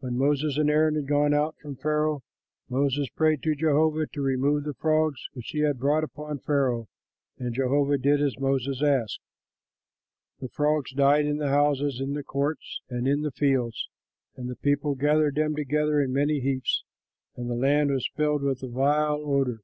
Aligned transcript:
When 0.00 0.18
Moses 0.18 0.58
and 0.58 0.68
Aaron 0.68 0.96
had 0.96 1.06
gone 1.06 1.32
out 1.32 1.54
from 1.60 1.76
Pharaoh, 1.76 2.24
Moses 2.68 3.08
prayed 3.10 3.40
to 3.44 3.54
Jehovah 3.54 4.08
to 4.08 4.20
remove 4.20 4.64
the 4.64 4.74
frogs 4.74 5.28
which 5.32 5.50
he 5.50 5.60
had 5.60 5.78
brought 5.78 6.02
upon 6.02 6.40
Pharaoh; 6.40 6.88
and 7.38 7.54
Jehovah 7.54 7.96
did 7.98 8.20
as 8.20 8.36
Moses 8.36 8.82
asked. 8.82 9.20
The 10.40 10.48
frogs 10.48 10.92
died 10.92 11.26
in 11.26 11.36
the 11.36 11.50
houses, 11.50 12.00
in 12.00 12.14
the 12.14 12.24
courts, 12.24 12.80
and 12.90 13.06
in 13.06 13.20
the 13.22 13.30
fields, 13.30 13.88
and 14.34 14.50
the 14.50 14.56
people 14.56 14.96
gathered 14.96 15.36
them 15.36 15.54
together 15.54 16.00
in 16.00 16.12
many 16.12 16.40
heaps; 16.40 16.82
and 17.36 17.48
the 17.48 17.54
land 17.54 17.92
was 17.92 18.10
filled 18.16 18.42
with 18.42 18.60
a 18.64 18.68
vile 18.68 19.22
odor. 19.24 19.60